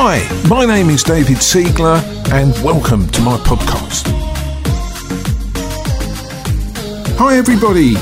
[0.00, 2.00] Hi, my name is David Siegler,
[2.30, 4.06] and welcome to my podcast.
[7.18, 7.94] Hi, everybody.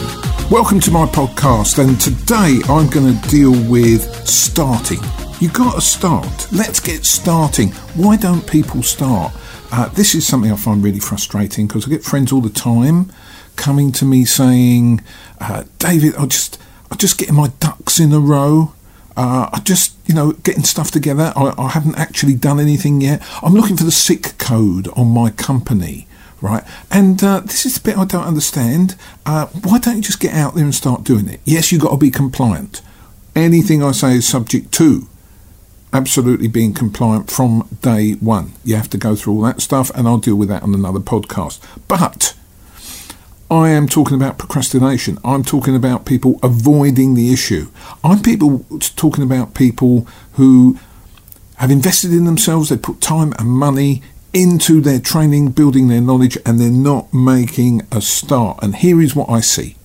[0.51, 4.99] Welcome to my podcast, and today I'm going to deal with starting.
[5.41, 6.53] You got to start.
[6.53, 7.71] Let's get starting.
[7.95, 9.33] Why don't people start?
[9.73, 13.11] Uh, this is something I find really frustrating because I get friends all the time
[13.57, 15.01] coming to me saying,
[15.41, 16.59] uh, "David, I just,
[16.93, 18.75] I just getting my ducks in a row.
[19.17, 21.33] Uh, I just, you know, getting stuff together.
[21.37, 23.23] I, I haven't actually done anything yet.
[23.43, 26.07] I'm looking for the SIC code on my company."
[26.43, 26.65] right?
[26.91, 28.95] And uh, this is the bit I don't understand.
[29.25, 31.41] Uh, why don't you just get out there and start doing it?
[31.45, 32.83] Yes, you've got to be compliant.
[33.35, 35.09] Anything I say is subject to
[35.93, 38.53] absolutely being compliant from day one.
[38.65, 41.01] You have to go through all that stuff, and I'll deal with that on another
[41.01, 41.61] podcast.
[41.89, 42.36] But
[43.51, 45.19] I am talking about procrastination.
[45.25, 47.71] I'm talking about people avoiding the issue.
[48.03, 48.65] I'm people
[48.97, 50.79] talking about people who
[51.57, 52.71] have invested in themselves.
[52.71, 57.83] They put time and money into their training, building their knowledge, and they're not making
[57.93, 58.59] a start.
[58.63, 59.77] And here is what I see.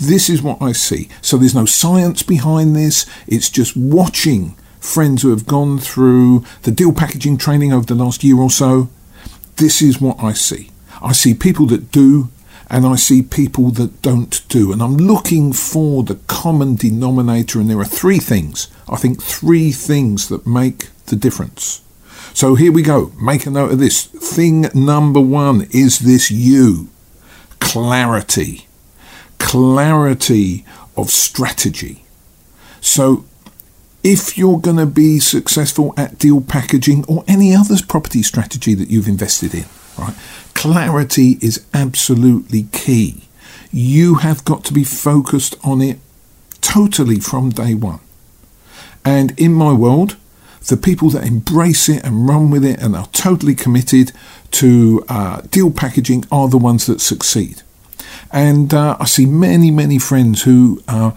[0.00, 1.08] This is what I see.
[1.22, 3.06] So there's no science behind this.
[3.28, 8.24] It's just watching friends who have gone through the deal packaging training over the last
[8.24, 8.88] year or so.
[9.56, 10.70] This is what I see.
[11.00, 12.30] I see people that do
[12.68, 14.72] and I see people that don't do.
[14.72, 18.68] And I'm looking for the common denominator, and there are three things.
[18.88, 21.82] I think three things that make the difference.
[22.34, 23.12] So here we go.
[23.20, 24.04] Make a note of this.
[24.04, 26.88] Thing number one is this you
[27.60, 28.66] clarity.
[29.38, 30.64] Clarity
[30.96, 32.04] of strategy.
[32.80, 33.24] So
[34.02, 38.88] if you're going to be successful at deal packaging or any other property strategy that
[38.88, 39.64] you've invested in,
[39.98, 40.14] right?
[40.56, 43.28] Clarity is absolutely key.
[43.70, 45.98] You have got to be focused on it
[46.62, 48.00] totally from day one.
[49.04, 50.16] And in my world,
[50.68, 54.12] the people that embrace it and run with it and are totally committed
[54.52, 57.60] to uh, deal packaging are the ones that succeed.
[58.32, 61.10] And uh, I see many, many friends who uh,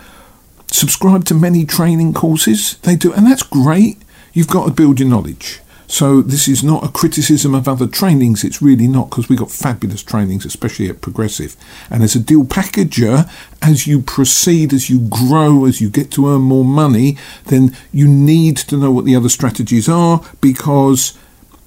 [0.69, 2.77] subscribe to many training courses.
[2.79, 4.01] They do, and that's great.
[4.33, 5.61] You've got to build your knowledge.
[5.89, 8.43] So this is not a criticism of other trainings.
[8.43, 11.57] It's really not because we've got fabulous trainings, especially at Progressive.
[11.89, 13.27] And as a deal packager,
[13.59, 18.07] as you proceed, as you grow, as you get to earn more money, then you
[18.07, 21.17] need to know what the other strategies are because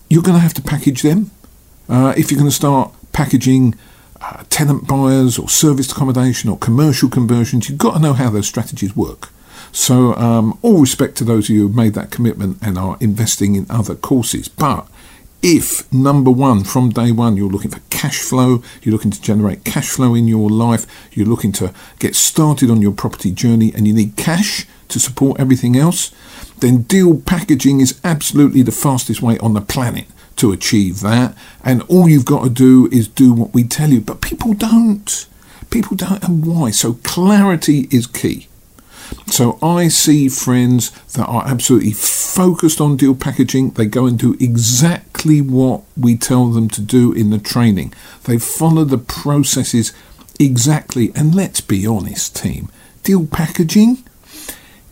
[0.08, 1.32] you're going to have to package them.
[1.88, 3.74] Uh, if you're going to start packaging
[4.20, 8.46] uh, tenant buyers or serviced accommodation or commercial conversions, you've got to know how those
[8.46, 9.30] strategies work.
[9.72, 13.56] So, um, all respect to those of you who've made that commitment and are investing
[13.56, 14.46] in other courses.
[14.46, 14.86] But
[15.42, 19.64] if number one, from day one, you're looking for cash flow, you're looking to generate
[19.64, 23.88] cash flow in your life, you're looking to get started on your property journey, and
[23.88, 26.12] you need cash to support everything else,
[26.60, 30.06] then deal packaging is absolutely the fastest way on the planet
[30.36, 31.34] to achieve that.
[31.64, 34.00] And all you've got to do is do what we tell you.
[34.00, 35.26] But people don't.
[35.70, 36.70] People don't, and why?
[36.70, 38.48] So clarity is key.
[39.26, 43.70] So I see friends that are absolutely focused on deal packaging.
[43.70, 47.94] They go and do exactly what we tell them to do in the training.
[48.24, 49.92] They follow the processes
[50.38, 51.12] exactly.
[51.14, 52.70] And let's be honest, team,
[53.02, 54.04] deal packaging,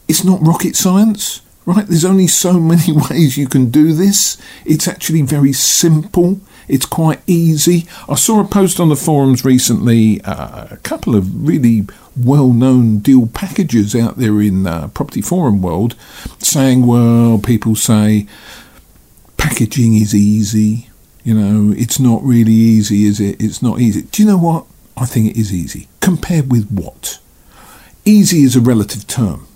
[0.09, 1.43] it's not rocket science.
[1.67, 4.39] Right, there's only so many ways you can do this.
[4.65, 6.41] It's actually very simple.
[6.71, 7.87] It's quite easy.
[8.09, 11.87] I saw a post on the forums recently, uh, a couple of really
[12.17, 15.97] well-known deal packages out there in uh, property forum world
[16.39, 18.27] saying, well, people say
[19.37, 20.89] packaging is easy.
[21.25, 23.43] You know, it's not really easy, is it?
[23.43, 24.03] It's not easy.
[24.03, 24.67] Do you know what?
[24.97, 25.89] I think it is easy.
[26.01, 27.19] Compared with what?
[28.05, 29.47] Easy is a relative term.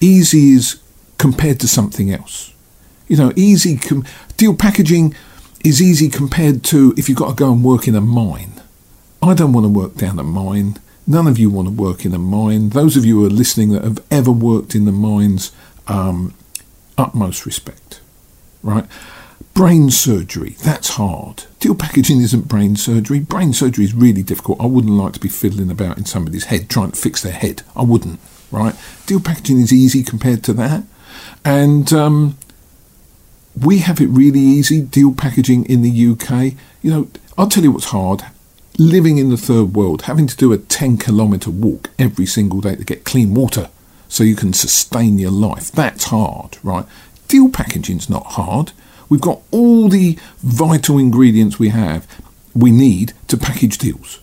[0.00, 0.80] Easy is
[1.18, 2.52] compared to something else.
[3.06, 4.04] You know, easy com-
[4.36, 5.14] deal packaging
[5.64, 8.60] is easy compared to if you've got to go and work in a mine.
[9.22, 10.78] I don't want to work down a mine.
[11.06, 12.70] None of you want to work in a mine.
[12.70, 15.52] Those of you who are listening that have ever worked in the mines,
[15.86, 16.34] um,
[16.96, 18.00] utmost respect,
[18.62, 18.86] right?
[19.54, 21.44] Brain surgery, that's hard.
[21.58, 23.18] Deal packaging isn't brain surgery.
[23.18, 24.60] Brain surgery is really difficult.
[24.60, 27.62] I wouldn't like to be fiddling about in somebody's head trying to fix their head.
[27.74, 28.20] I wouldn't,
[28.52, 28.76] right?
[29.06, 30.84] Deal packaging is easy compared to that.
[31.44, 32.38] And um,
[33.64, 36.54] we have it really easy, deal packaging in the UK.
[36.82, 38.22] You know, I'll tell you what's hard
[38.78, 42.76] living in the third world, having to do a 10 kilometre walk every single day
[42.76, 43.68] to get clean water
[44.08, 45.72] so you can sustain your life.
[45.72, 46.86] That's hard, right?
[47.26, 48.72] Deal packaging's not hard.
[49.08, 52.06] We've got all the vital ingredients we have,
[52.54, 54.20] we need to package deals.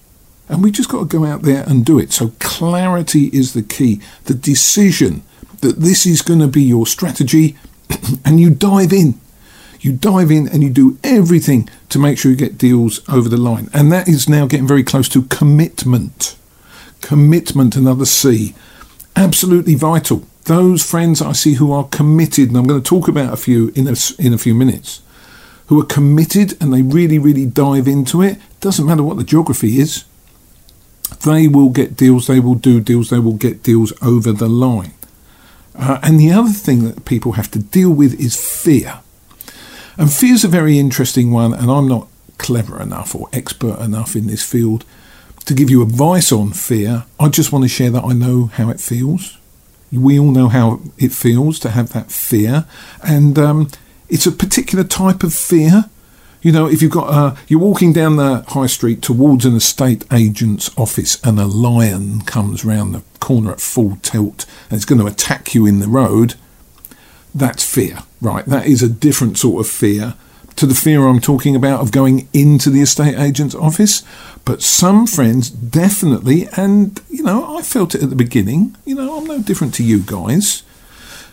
[0.48, 2.14] And we just got to go out there and do it.
[2.14, 4.00] So clarity is the key.
[4.26, 5.24] The decision
[5.62, 7.56] that this is going to be your strategy
[8.26, 9.20] and you dive in
[9.86, 13.38] You dive in and you do everything to make sure you get deals over the
[13.38, 13.70] line.
[13.72, 16.36] And that is now getting very close to commitment.
[17.02, 18.56] Commitment, another C.
[19.16, 20.24] Absolutely vital.
[20.46, 23.72] Those friends I see who are committed, and I'm going to talk about a few
[23.76, 25.04] in a, in a few minutes,
[25.68, 28.40] who are committed and they really, really dive into it.
[28.62, 30.04] Doesn't matter what the geography is,
[31.28, 34.96] they will get deals, they will do deals, they will get deals over the line.
[35.76, 39.02] Uh, and the other thing that people have to deal with is fear.
[39.98, 42.08] And fear is a very interesting one, and I'm not
[42.38, 44.84] clever enough or expert enough in this field
[45.46, 47.06] to give you advice on fear.
[47.20, 49.38] I just want to share that I know how it feels.
[49.92, 52.66] We all know how it feels to have that fear,
[53.04, 53.70] and um,
[54.10, 55.86] it's a particular type of fear.
[56.42, 60.06] You know, if you've got a, you're walking down the high street towards an estate
[60.12, 65.02] agent's office and a lion comes round the corner at full tilt and it's going
[65.02, 66.36] to attack you in the road,
[67.34, 68.45] that's fear, right?
[68.45, 70.16] That is a different sort of fear
[70.56, 74.04] to the fear I'm talking about of going into the estate agent's office.
[74.45, 79.18] But some friends definitely, and you know, I felt it at the beginning, you know,
[79.18, 80.63] I'm no different to you guys.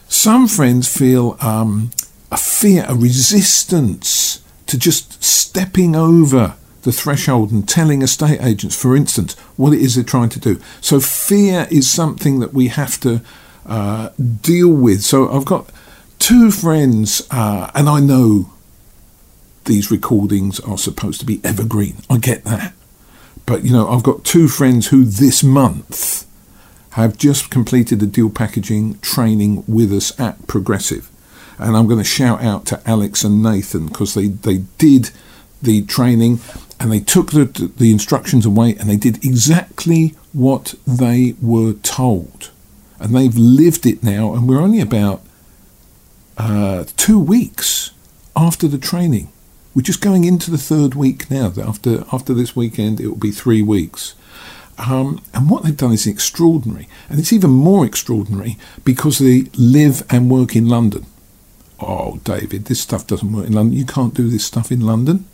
[0.09, 1.91] Some friends feel um,
[2.31, 8.97] a fear, a resistance to just stepping over the threshold and telling estate agents, for
[8.97, 10.61] instance, what it is they're trying to do.
[10.81, 13.23] So fear is something that we have to
[13.67, 15.03] uh, deal with.
[15.03, 15.71] So I've got
[16.23, 18.53] two friends, uh, and I know
[19.65, 21.97] these recordings are supposed to be evergreen.
[22.09, 22.73] I get that.
[23.47, 26.27] But, you know, I've got two friends who this month
[26.91, 31.11] have just completed the deal packaging training with us at Progressive
[31.63, 35.11] and I'm going to shout out to Alex and Nathan because they, they did
[35.61, 36.41] the training
[36.81, 37.45] and they took the,
[37.77, 42.51] the instructions away and they did exactly what they were told.
[42.99, 45.23] And they've lived it now, and we're only about
[46.39, 47.93] uh, two weeks
[48.37, 49.31] after the training.
[49.75, 51.53] We're just going into the third week now.
[51.63, 54.15] After after this weekend, it will be three weeks.
[54.79, 60.03] Um, and what they've done is extraordinary, and it's even more extraordinary because they live
[60.11, 61.07] and work in London
[61.83, 63.77] oh, David, this stuff doesn't work in London.
[63.77, 65.27] You can't do this stuff in London.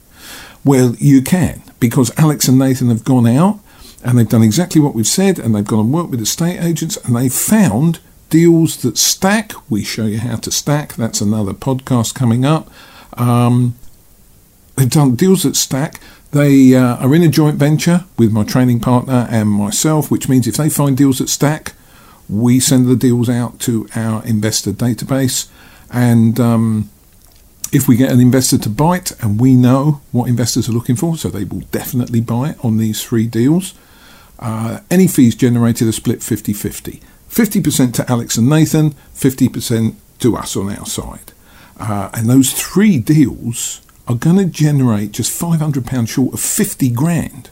[0.65, 3.61] Well, you can, because Alex and Nathan have gone out
[4.05, 6.97] and they've done exactly what we've said, and they've gone and worked with estate agents,
[6.99, 7.99] and they've found
[8.29, 9.53] deals that stack.
[9.71, 10.95] We show you how to stack.
[10.95, 12.71] That's another podcast coming up.
[13.15, 13.75] Um,
[14.77, 16.01] they've done deals that stack.
[16.33, 20.47] They uh, are in a joint venture with my training partner and myself, which means
[20.47, 21.73] if they find deals that stack,
[22.29, 25.49] we send the deals out to our investor database
[25.91, 26.91] and um,
[27.73, 31.17] if we get an investor to bite, and we know what investors are looking for,
[31.17, 33.75] so they will definitely buy on these three deals,
[34.39, 37.01] uh, any fees generated are split 50 50.
[37.29, 41.33] 50% to Alex and Nathan, 50% to us on our side.
[41.79, 47.51] Uh, and those three deals are going to generate just £500 short of 50 grand.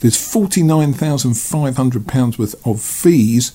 [0.00, 3.52] There's £49,500 worth of fees.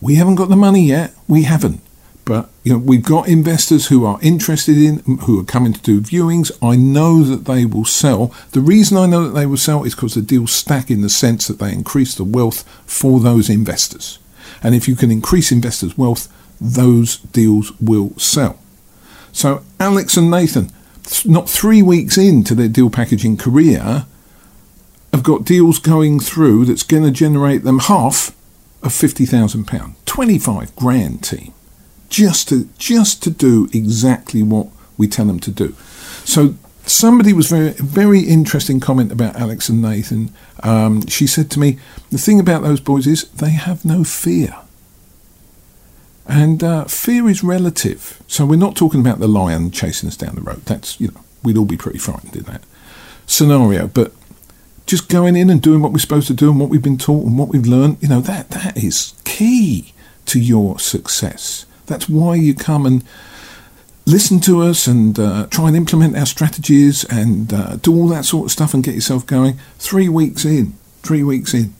[0.00, 1.12] We haven't got the money yet.
[1.28, 1.82] We haven't.
[2.24, 6.00] But you know, we've got investors who are interested in, who are coming to do
[6.00, 6.50] viewings.
[6.62, 8.32] I know that they will sell.
[8.52, 11.10] The reason I know that they will sell is because the deals stack in the
[11.10, 14.18] sense that they increase the wealth for those investors.
[14.64, 16.26] And if you can increase investors' wealth,
[16.60, 18.58] those deals will sell.
[19.30, 20.72] So Alex and Nathan,
[21.24, 24.06] not three weeks into their deal packaging career,
[25.12, 28.30] have got deals going through that's going to generate them half
[28.82, 29.94] of £50,000.
[30.04, 31.52] 25 grand team
[32.08, 35.74] just to just to do exactly what we tell them to do.
[36.24, 36.54] So
[36.86, 40.32] somebody was very very interesting comment about Alex and Nathan.
[40.62, 41.78] Um, she said to me,
[42.10, 44.56] "The thing about those boys is they have no fear."
[46.26, 48.22] And uh, fear is relative.
[48.26, 50.64] So we're not talking about the lion chasing us down the road.
[50.64, 52.62] That's, you know, we'd all be pretty frightened in that
[53.26, 53.88] scenario.
[53.88, 54.12] But
[54.86, 57.26] just going in and doing what we're supposed to do and what we've been taught
[57.26, 59.92] and what we've learned, you know, that that is key
[60.26, 61.66] to your success.
[61.86, 63.04] That's why you come and
[64.06, 68.24] listen to us and uh, try and implement our strategies and uh, do all that
[68.24, 69.58] sort of stuff and get yourself going.
[69.78, 71.74] Three weeks in, three weeks in.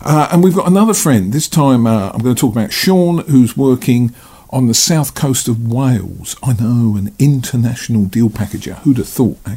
[0.00, 1.32] Uh, and we've got another friend.
[1.32, 4.14] This time uh, I'm going to talk about Sean, who's working
[4.50, 6.36] on the south coast of Wales.
[6.42, 8.76] I know, an international deal packager.
[8.78, 9.56] Who'd have thought, eh?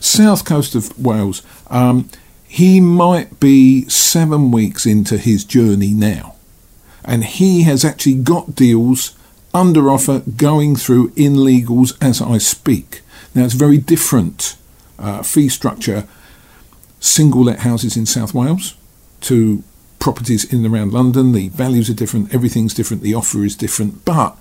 [0.00, 1.42] South coast of Wales.
[1.68, 2.08] Um,
[2.48, 6.36] he might be seven weeks into his journey now.
[7.04, 9.16] And he has actually got deals
[9.54, 13.02] under offer going through in legals as I speak.
[13.34, 14.56] Now it's very different
[14.98, 16.06] uh, fee structure,
[17.00, 18.76] single let houses in South Wales
[19.22, 19.62] to
[19.98, 21.32] properties in and around London.
[21.32, 24.36] The values are different, everything's different, the offer is different, but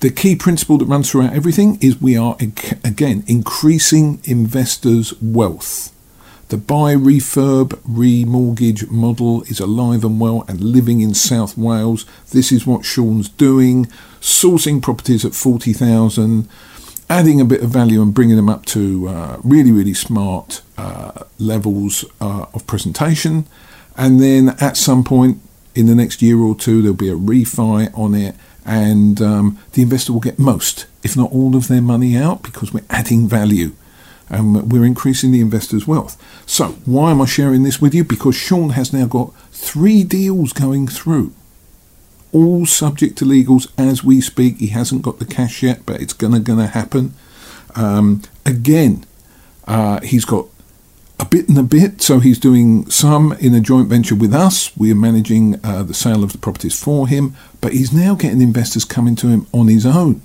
[0.00, 5.93] the key principle that runs throughout everything is we are again increasing investors' wealth.
[6.48, 12.04] The buy, refurb, remortgage model is alive and well and living in South Wales.
[12.30, 13.86] This is what Sean's doing,
[14.20, 16.46] sourcing properties at 40,000,
[17.08, 21.24] adding a bit of value and bringing them up to uh, really, really smart uh,
[21.38, 23.46] levels uh, of presentation.
[23.96, 25.40] And then at some point
[25.74, 28.34] in the next year or two, there'll be a refi on it,
[28.66, 32.72] and um, the investor will get most, if not all, of their money out because
[32.72, 33.72] we're adding value
[34.28, 36.20] and we're increasing the investor's wealth.
[36.46, 38.04] So, why am I sharing this with you?
[38.04, 41.32] Because Sean has now got three deals going through,
[42.32, 44.58] all subject to legals as we speak.
[44.58, 47.14] He hasn't got the cash yet, but it's gonna gonna happen.
[47.74, 49.04] Um, again,
[49.66, 50.46] uh, he's got
[51.18, 54.76] a bit and a bit, so he's doing some in a joint venture with us.
[54.76, 58.40] We are managing uh, the sale of the properties for him, but he's now getting
[58.40, 60.20] investors coming to him on his own.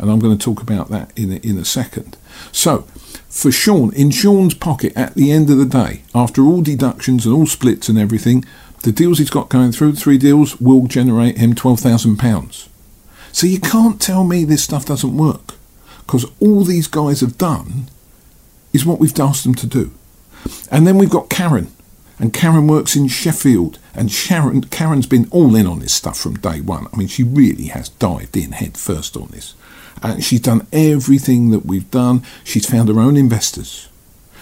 [0.00, 2.16] And I'm going to talk about that in a, in a second.
[2.52, 2.86] So,
[3.28, 7.34] for Sean, in Sean's pocket at the end of the day, after all deductions and
[7.34, 8.44] all splits and everything,
[8.82, 12.68] the deals he's got going through, three deals, will generate him £12,000.
[13.30, 15.54] So you can't tell me this stuff doesn't work,
[15.98, 17.88] because all these guys have done
[18.72, 19.92] is what we've asked them to do.
[20.70, 21.68] And then we've got Karen,
[22.18, 26.38] and Karen works in Sheffield, and Sharon, Karen's been all in on this stuff from
[26.38, 26.86] day one.
[26.92, 29.54] I mean, she really has dived in head first on this.
[30.02, 32.22] And she's done everything that we've done.
[32.44, 33.88] She's found her own investors.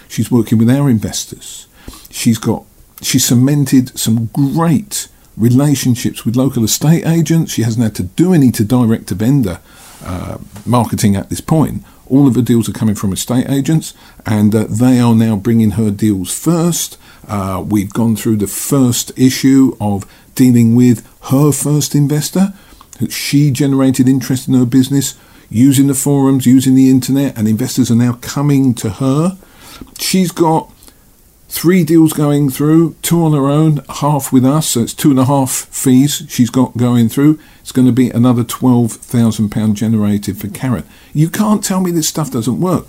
[0.07, 1.67] She's working with our investors.
[2.09, 2.63] She's got
[3.01, 7.53] she's cemented some great relationships with local estate agents.
[7.53, 9.59] She hasn't had to do any to direct to vendor
[10.03, 11.83] uh, marketing at this point.
[12.07, 13.93] All of her deals are coming from estate agents,
[14.25, 16.97] and uh, they are now bringing her deals first.
[17.27, 22.53] Uh, we've gone through the first issue of dealing with her first investor.
[23.09, 25.15] She generated interest in her business
[25.49, 29.37] using the forums, using the internet, and investors are now coming to her.
[29.97, 30.71] She's got
[31.47, 35.19] three deals going through, two on her own, half with us, so it's two and
[35.19, 37.39] a half fees she's got going through.
[37.61, 40.85] It's going to be another £12,000 generated for Karen.
[41.13, 42.85] You can't tell me this stuff doesn't work.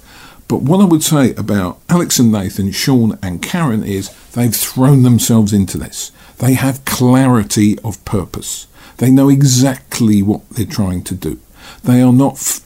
[0.46, 5.04] But what I would say about Alex and Nathan, Sean and Karen is they've thrown
[5.04, 6.10] themselves into this.
[6.38, 8.66] They have clarity of purpose.
[8.96, 11.38] They know exactly what they're trying to do.
[11.82, 12.60] They are not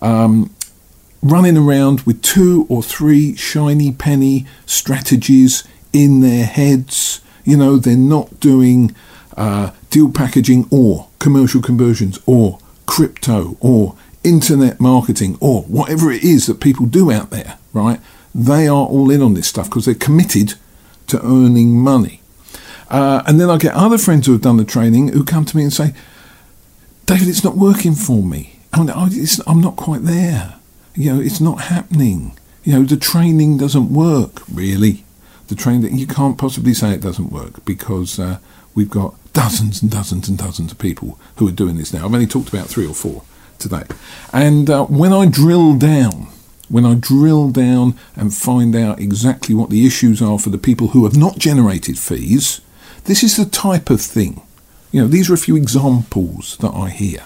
[0.00, 0.54] um,
[1.22, 7.20] running around with two or three shiny penny strategies in their heads.
[7.44, 8.94] You know, they're not doing
[9.36, 16.46] uh, deal packaging or commercial conversions or crypto or internet marketing or whatever it is
[16.46, 18.00] that people do out there, right?
[18.34, 20.54] They are all in on this stuff because they're committed
[21.06, 22.20] to earning money.
[22.90, 25.56] Uh, and then I get other friends who have done the training who come to
[25.56, 25.94] me and say,
[27.06, 28.58] David, it's not working for me.
[28.72, 30.54] I'm, I'm not quite there.
[30.94, 32.36] You know, it's not happening.
[32.62, 35.04] You know, the training doesn't work, really.
[35.48, 38.38] The training, you can't possibly say it doesn't work because uh,
[38.74, 42.06] we've got dozens and dozens and dozens of people who are doing this now.
[42.06, 43.22] I've only talked about three or four
[43.58, 43.82] today.
[44.32, 46.28] And uh, when I drill down,
[46.70, 50.88] when I drill down and find out exactly what the issues are for the people
[50.88, 52.62] who have not generated fees,
[53.04, 54.40] this is the type of thing
[54.94, 57.24] you know, these are a few examples that I hear.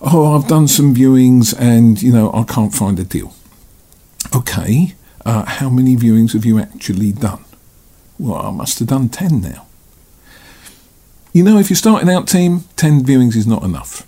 [0.00, 3.34] Oh, I've done some viewings and, you know, I can't find a deal.
[4.32, 7.44] Okay, uh, how many viewings have you actually done?
[8.16, 9.66] Well, I must have done 10 now.
[11.32, 14.06] You know, if you're starting out team, 10 viewings is not enough.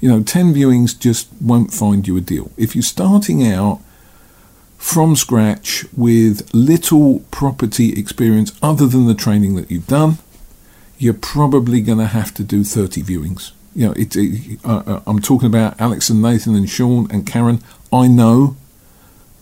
[0.00, 2.50] You know, 10 viewings just won't find you a deal.
[2.56, 3.80] If you're starting out
[4.76, 10.18] from scratch with little property experience other than the training that you've done,
[10.98, 13.52] you're probably going to have to do 30 viewings.
[13.74, 17.26] You know, it, it, uh, uh, I'm talking about Alex and Nathan and Sean and
[17.26, 17.62] Karen.
[17.92, 18.56] I know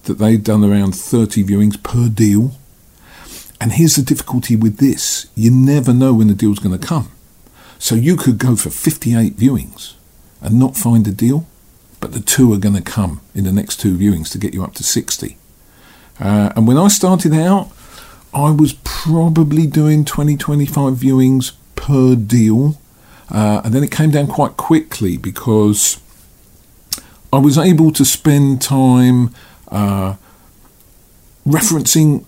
[0.05, 2.53] that they've done around 30 viewings per deal.
[3.61, 7.11] And here's the difficulty with this you never know when the deal's going to come.
[7.79, 9.95] So you could go for 58 viewings
[10.41, 11.47] and not find a deal,
[12.01, 14.65] but the two are going to come in the next two viewings to get you
[14.65, 15.37] up to 60.
[16.21, 17.71] Uh, and when I started out,
[18.35, 22.81] I was probably doing 20 25 viewings per deal.
[23.31, 26.01] Uh, and then it came down quite quickly because
[27.33, 29.35] I was able to spend time
[29.69, 30.17] uh,
[31.47, 32.25] referencing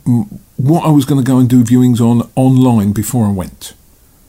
[0.56, 3.74] what I was going to go and do viewings on online before I went.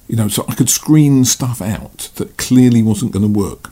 [0.08, 3.72] You know, so I could screen stuff out that clearly wasn't going to work.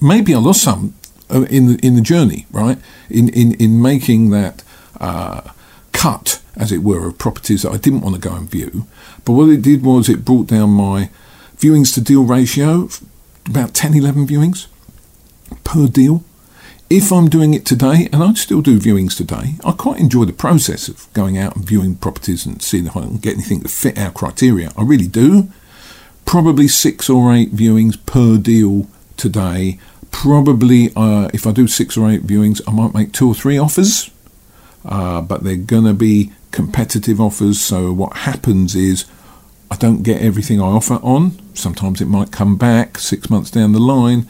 [0.00, 0.94] Maybe I lost some
[1.30, 2.78] uh, in the in the journey, right?
[3.10, 4.62] In in in making that
[5.00, 5.42] uh,
[5.92, 8.86] cut as it were, of properties that I didn't want to go and view.
[9.24, 11.10] But what it did was it brought down my
[11.56, 12.88] viewings to deal ratio,
[13.46, 14.66] about 10, 11 viewings.
[15.64, 16.24] per deal.
[16.90, 20.32] If I'm doing it today, and I still do viewings today, I quite enjoy the
[20.32, 23.68] process of going out and viewing properties and seeing if I can get anything to
[23.68, 24.72] fit our criteria.
[24.76, 25.48] I really do.
[26.26, 29.78] Probably six or eight viewings per deal today.
[30.10, 33.56] Probably, uh, if I do six or eight viewings, I might make two or three
[33.56, 34.10] offers,
[34.84, 37.60] uh, but they're going to be competitive offers.
[37.60, 39.04] So, what happens is
[39.70, 41.38] I don't get everything I offer on.
[41.54, 44.26] Sometimes it might come back six months down the line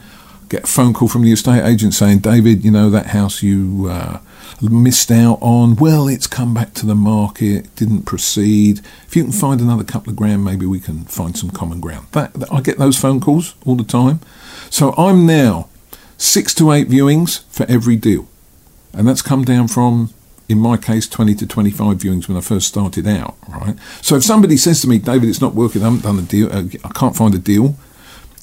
[0.53, 3.87] get a phone call from the estate agent saying, David, you know, that house you
[3.89, 4.19] uh,
[4.61, 8.79] missed out on, well, it's come back to the market, didn't proceed.
[9.07, 12.05] If you can find another couple of grand, maybe we can find some common ground.
[12.11, 14.19] That, that I get those phone calls all the time.
[14.69, 15.69] So I'm now
[16.17, 18.27] six to eight viewings for every deal.
[18.93, 20.13] And that's come down from,
[20.49, 23.75] in my case, 20 to 25 viewings when I first started out, right?
[24.01, 26.51] So if somebody says to me, David, it's not working, I haven't done a deal,
[26.51, 27.75] uh, I can't find a deal,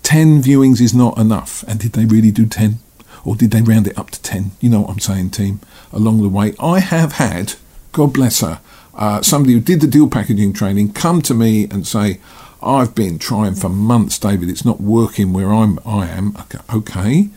[0.03, 1.63] 10 viewings is not enough.
[1.69, 2.79] And did they really do 10?
[3.25, 4.53] Or did they round it up to 10?
[4.61, 5.61] You know what I'm saying, team,
[5.93, 6.55] along the way.
[6.59, 7.55] I have had,
[7.93, 8.61] God bless her,
[8.95, 12.21] uh, somebody who did the deal packaging training come to me and say,
[12.63, 16.37] I've been trying for months, David, it's not working where I'm, I am.
[16.37, 17.29] Okay, okay.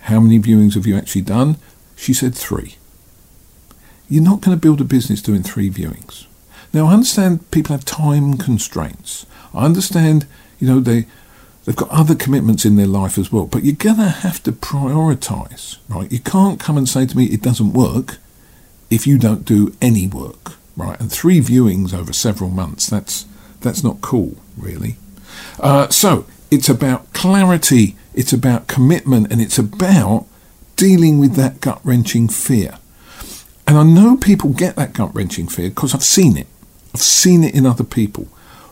[0.00, 1.56] How many viewings have you actually done?
[1.96, 2.77] She said three.
[4.08, 6.26] You're not going to build a business doing three viewings.
[6.72, 9.26] Now, I understand people have time constraints.
[9.54, 10.26] I understand,
[10.58, 11.06] you know, they
[11.68, 13.44] They've got other commitments in their life as well.
[13.44, 16.10] But you're going to have to prioritise, right?
[16.10, 18.16] You can't come and say to me it doesn't work
[18.88, 20.98] if you don't do any work, right?
[20.98, 23.26] And three viewings over several months, that's,
[23.60, 24.96] that's not cool, really.
[25.60, 30.24] Uh, so it's about clarity, it's about commitment, and it's about
[30.76, 32.78] dealing with that gut wrenching fear.
[33.68, 36.46] And I know people get that gut wrenching fear because I've seen it.
[36.94, 38.26] I've seen it in other people.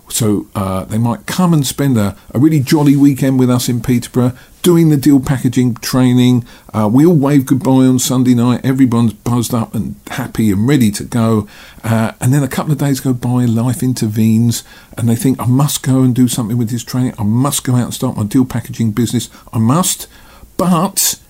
[0.09, 3.83] So uh, they might come and spend a, a, really jolly weekend with us in
[3.83, 6.47] Peterborough, doing the deal packaging training.
[6.73, 8.65] Uh, we all wave goodbye on Sunday night.
[8.65, 11.47] Everyone's buzzed up and happy and ready to go.
[11.85, 14.65] Uh, and then a couple of days go by, life intervenes,
[14.97, 17.13] and they think, I must go and do something with this training.
[17.19, 19.29] I must go out and start my deal packaging business.
[19.53, 20.09] I must.
[20.57, 21.21] But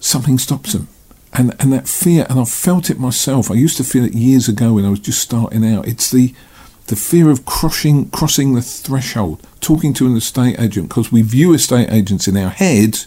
[0.00, 0.88] something stops them.
[1.38, 3.48] And, and that fear, and I've felt it myself.
[3.48, 5.86] I used to feel it years ago when I was just starting out.
[5.86, 6.34] It's the
[6.88, 11.54] the fear of crossing crossing the threshold, talking to an estate agent, because we view
[11.54, 13.06] estate agents in our heads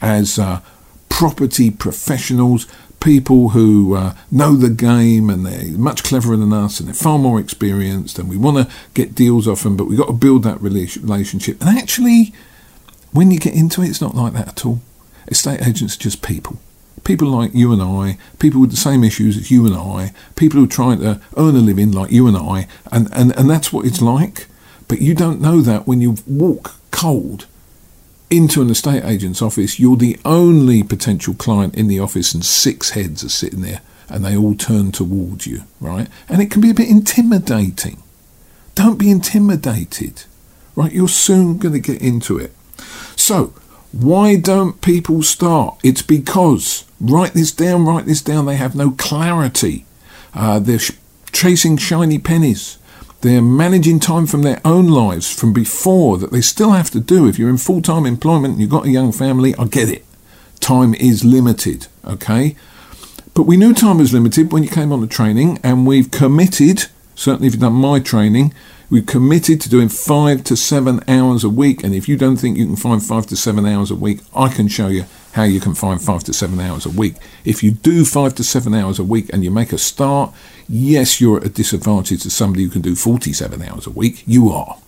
[0.00, 0.62] as uh,
[1.10, 2.66] property professionals,
[3.00, 7.18] people who uh, know the game and they're much cleverer than us and they're far
[7.18, 10.44] more experienced, and we want to get deals off them, but we've got to build
[10.44, 11.60] that relationship.
[11.60, 12.32] And actually,
[13.12, 14.80] when you get into it, it's not like that at all.
[15.28, 16.58] Estate agents are just people
[17.06, 20.58] people like you and I, people with the same issues as you and I, people
[20.58, 23.72] who are trying to earn a living like you and I, and, and, and that's
[23.72, 24.48] what it's like.
[24.88, 27.46] But you don't know that when you walk cold
[28.28, 32.90] into an estate agent's office, you're the only potential client in the office, and six
[32.90, 36.08] heads are sitting there and they all turn towards you, right?
[36.28, 38.02] And it can be a bit intimidating.
[38.74, 40.24] Don't be intimidated,
[40.74, 40.92] right?
[40.92, 42.52] You're soon going to get into it.
[43.16, 43.52] So,
[43.92, 45.78] why don't people start?
[45.82, 49.86] It's because, write this down, write this down, they have no clarity.
[50.34, 50.92] Uh, they're sh-
[51.32, 52.78] chasing shiny pennies.
[53.22, 57.26] They're managing time from their own lives from before that they still have to do.
[57.26, 60.04] If you're in full time employment and you've got a young family, I get it.
[60.60, 62.56] Time is limited, okay?
[63.34, 66.86] But we knew time was limited when you came on the training, and we've committed,
[67.16, 68.54] certainly if you've done my training,
[68.88, 71.82] we're committed to doing five to seven hours a week.
[71.82, 74.48] And if you don't think you can find five to seven hours a week, I
[74.48, 77.16] can show you how you can find five to seven hours a week.
[77.44, 80.32] If you do five to seven hours a week and you make a start,
[80.68, 84.22] yes, you're at a disadvantage to somebody who can do 47 hours a week.
[84.26, 84.78] You are.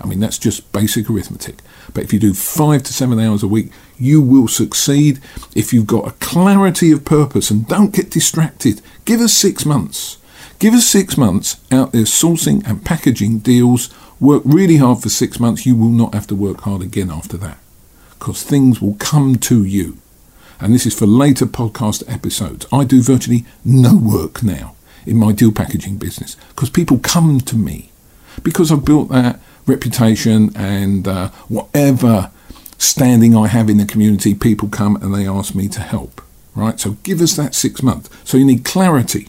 [0.00, 1.58] I mean, that's just basic arithmetic.
[1.92, 5.20] But if you do five to seven hours a week, you will succeed
[5.56, 8.80] if you've got a clarity of purpose and don't get distracted.
[9.04, 10.18] Give us six months.
[10.58, 13.94] Give us six months out there sourcing and packaging deals.
[14.18, 15.64] Work really hard for six months.
[15.64, 17.58] You will not have to work hard again after that
[18.18, 19.98] because things will come to you.
[20.60, 22.66] And this is for later podcast episodes.
[22.72, 24.74] I do virtually no work now
[25.06, 27.92] in my deal packaging business because people come to me
[28.42, 32.32] because I've built that reputation and uh, whatever
[32.78, 36.20] standing I have in the community, people come and they ask me to help.
[36.56, 36.80] Right?
[36.80, 38.10] So give us that six months.
[38.24, 39.28] So you need clarity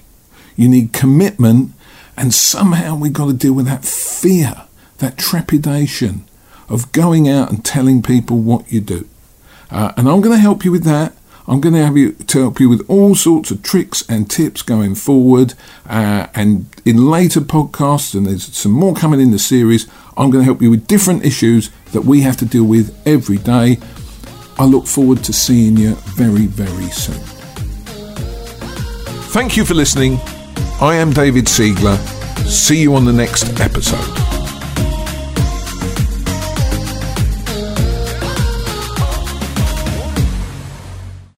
[0.59, 1.71] you need commitment,
[2.17, 4.63] and somehow we've got to deal with that fear,
[4.97, 6.25] that trepidation
[6.67, 9.07] of going out and telling people what you do.
[9.71, 11.13] Uh, and I'm going to help you with that.
[11.47, 14.61] I'm going to have you to help you with all sorts of tricks and tips
[14.61, 15.55] going forward.
[15.87, 20.41] Uh, and in later podcasts, and there's some more coming in the series, I'm going
[20.41, 23.79] to help you with different issues that we have to deal with every day.
[24.59, 27.23] I look forward to seeing you very, very soon.
[29.31, 30.19] Thank you for listening.
[30.81, 31.97] I am David Siegler.
[32.47, 34.38] See you on the next episode.